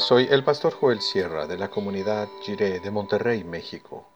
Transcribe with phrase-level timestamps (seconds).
[0.00, 4.06] Soy el pastor Joel Sierra de la comunidad Jiré de Monterrey, México.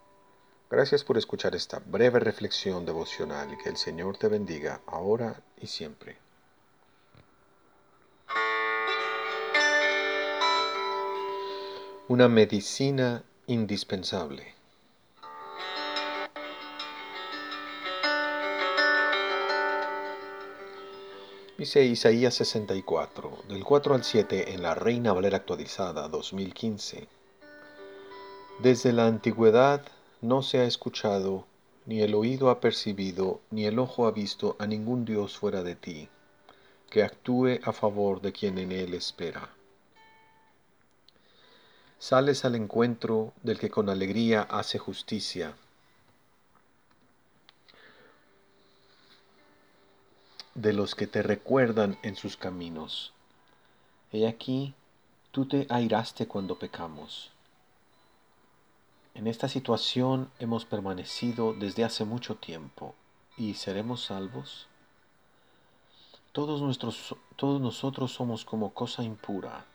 [0.71, 5.67] Gracias por escuchar esta breve reflexión devocional y que el Señor te bendiga ahora y
[5.67, 6.19] siempre.
[12.09, 14.60] Una medicina indispensable.
[21.61, 27.07] Dice Isaías 64, del 4 al 7 en la Reina Valera actualizada 2015.
[28.63, 29.83] Desde la antigüedad
[30.23, 31.45] no se ha escuchado,
[31.85, 35.75] ni el oído ha percibido, ni el ojo ha visto a ningún Dios fuera de
[35.75, 36.09] ti,
[36.89, 39.51] que actúe a favor de quien en él espera.
[41.99, 45.55] Sales al encuentro del que con alegría hace justicia
[50.55, 53.13] de los que te recuerdan en sus caminos.
[54.13, 54.75] He aquí,
[55.31, 57.31] tú te airaste cuando pecamos.
[59.15, 62.95] En esta situación hemos permanecido desde hace mucho tiempo
[63.37, 64.67] y seremos salvos.
[66.33, 69.67] Todos, nuestros, todos nosotros somos como cosa impura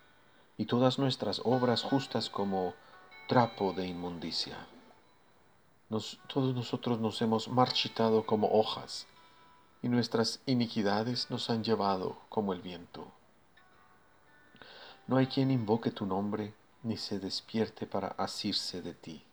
[0.57, 2.73] y todas nuestras obras justas como
[3.27, 4.67] trapo de inmundicia.
[6.27, 9.07] todos nosotros nos hemos marchitado como hojas
[9.85, 13.11] y nuestras iniquidades nos han llevado como el viento.
[15.05, 19.23] No hay quien invoque tu nombre ni se despierte para asirse de ti.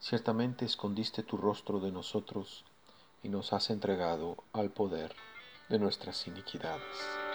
[0.00, 2.64] Ciertamente escondiste tu rostro de nosotros
[3.22, 5.14] y nos has entregado al poder
[5.68, 7.33] de nuestras iniquidades.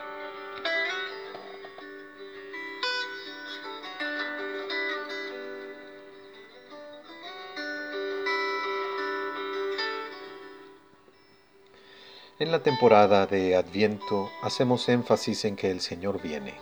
[12.39, 16.53] En la temporada de Adviento hacemos énfasis en que el Señor viene.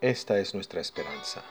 [0.00, 1.44] Esta es nuestra esperanza.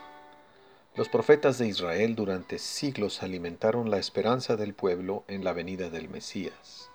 [0.94, 6.10] Los profetas de Israel durante siglos alimentaron la esperanza del pueblo en la venida del
[6.10, 6.90] Mesías.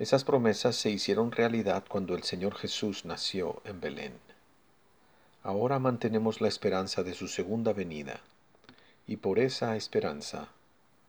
[0.00, 4.14] Esas promesas se hicieron realidad cuando el Señor Jesús nació en Belén.
[5.44, 8.22] Ahora mantenemos la esperanza de su segunda venida,
[9.06, 10.48] y por esa esperanza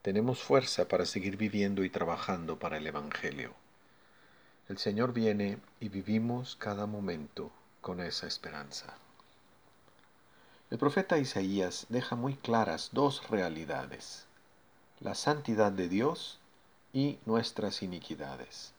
[0.04, 3.56] tenemos fuerza para seguir viviendo y trabajando para el Evangelio.
[4.70, 7.50] El Señor viene y vivimos cada momento
[7.82, 8.94] con esa esperanza.
[10.70, 14.28] El profeta Isaías deja muy claras dos realidades,
[15.00, 16.38] la santidad de Dios
[16.94, 18.72] y nuestras iniquidades.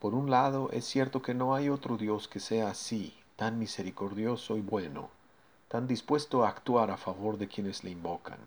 [0.00, 4.58] Por un lado, es cierto que no hay otro Dios que sea así, tan misericordioso
[4.58, 5.08] y bueno,
[5.68, 8.38] tan dispuesto a actuar a favor de quienes le invocan.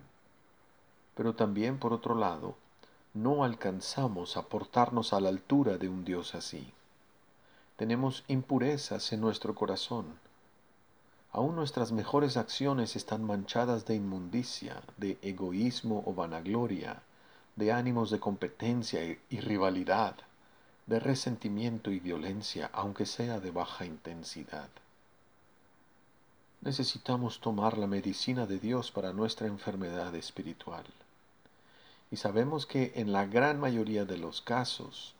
[1.16, 2.54] Pero también, por otro lado,
[3.14, 6.72] no alcanzamos a portarnos a la altura de un Dios así.
[7.76, 10.06] Tenemos impurezas en nuestro corazón.
[11.32, 17.02] Aún nuestras mejores acciones están manchadas de inmundicia, de egoísmo o vanagloria,
[17.56, 20.14] de ánimos de competencia y rivalidad,
[20.86, 24.68] de resentimiento y violencia, aunque sea de baja intensidad.
[26.62, 30.84] Necesitamos tomar la medicina de Dios para nuestra enfermedad espiritual.
[32.10, 35.14] Y sabemos que en la gran mayoría de los casos,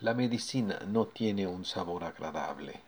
[0.00, 2.80] la medicina no tiene un sabor agradable.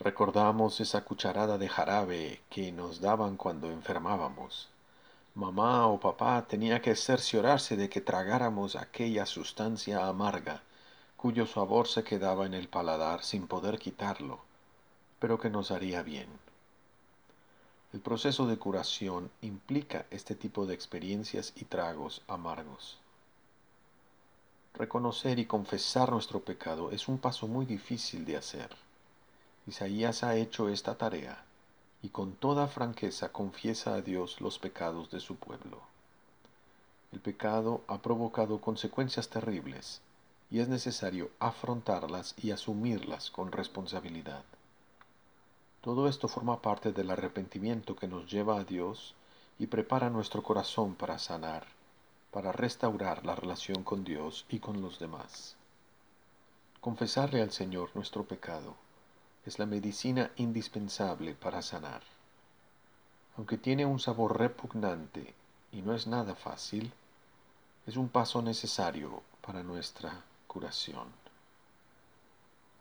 [0.00, 4.68] Recordamos esa cucharada de jarabe que nos daban cuando enfermábamos.
[5.34, 10.62] Mamá o papá tenía que cerciorarse de que tragáramos aquella sustancia amarga,
[11.16, 14.40] cuyo sabor se quedaba en el paladar sin poder quitarlo,
[15.18, 16.47] pero que nos haría bien.
[17.98, 22.96] El proceso de curación implica este tipo de experiencias y tragos amargos.
[24.74, 28.70] Reconocer y confesar nuestro pecado es un paso muy difícil de hacer.
[29.66, 31.42] Isaías ha hecho esta tarea
[32.00, 35.80] y con toda franqueza confiesa a Dios los pecados de su pueblo.
[37.10, 40.02] El pecado ha provocado consecuencias terribles
[40.52, 44.44] y es necesario afrontarlas y asumirlas con responsabilidad.
[45.88, 49.14] Todo esto forma parte del arrepentimiento que nos lleva a Dios
[49.58, 51.66] y prepara nuestro corazón para sanar,
[52.30, 55.56] para restaurar la relación con Dios y con los demás.
[56.82, 58.74] Confesarle al Señor nuestro pecado
[59.46, 62.02] es la medicina indispensable para sanar.
[63.38, 65.32] Aunque tiene un sabor repugnante
[65.72, 66.92] y no es nada fácil,
[67.86, 71.08] es un paso necesario para nuestra curación.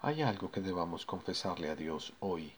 [0.01, 2.54] ¿Hay algo que debamos confesarle a Dios hoy?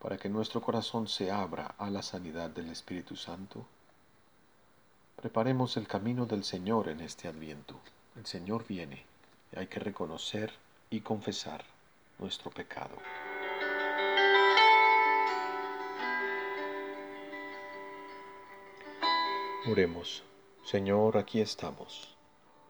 [0.00, 3.66] para que nuestro corazón se abra a la sanidad del Espíritu Santo?
[5.16, 7.78] Preparemos el camino del Señor en este adviento.
[8.16, 9.04] El Señor viene
[9.52, 10.52] y hay que reconocer
[10.88, 11.64] y confesar
[12.18, 12.96] nuestro pecado.
[19.70, 20.22] Oremos,
[20.64, 22.16] Señor, aquí estamos.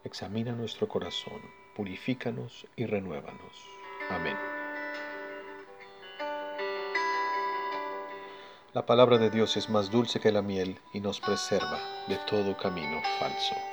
[0.02, 1.40] Examina nuestro corazón,
[1.76, 3.64] purifícanos y renuévanos.
[4.08, 4.59] Amén.
[8.72, 12.56] La palabra de Dios es más dulce que la miel y nos preserva de todo
[12.56, 13.69] camino falso.